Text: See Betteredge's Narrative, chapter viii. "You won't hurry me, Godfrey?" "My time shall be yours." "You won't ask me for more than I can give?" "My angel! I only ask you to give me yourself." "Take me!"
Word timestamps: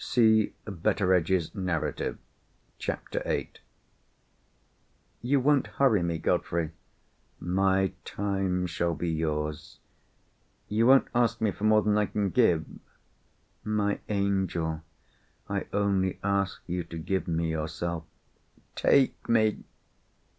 See 0.03 0.55
Betteredge's 0.65 1.53
Narrative, 1.53 2.17
chapter 2.79 3.21
viii. 3.23 3.51
"You 5.21 5.39
won't 5.39 5.67
hurry 5.77 6.01
me, 6.01 6.17
Godfrey?" 6.17 6.71
"My 7.39 7.91
time 8.03 8.65
shall 8.65 8.95
be 8.95 9.11
yours." 9.11 9.77
"You 10.67 10.87
won't 10.87 11.07
ask 11.13 11.39
me 11.39 11.51
for 11.51 11.65
more 11.65 11.83
than 11.83 11.99
I 11.99 12.07
can 12.07 12.31
give?" 12.31 12.65
"My 13.63 13.99
angel! 14.09 14.81
I 15.47 15.67
only 15.71 16.17
ask 16.23 16.61
you 16.65 16.83
to 16.85 16.97
give 16.97 17.27
me 17.27 17.51
yourself." 17.51 18.03
"Take 18.73 19.29
me!" 19.29 19.59